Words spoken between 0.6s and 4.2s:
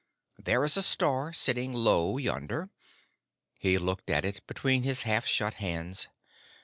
is a star sitting low yonder." He looked